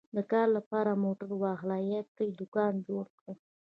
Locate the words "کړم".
3.19-3.37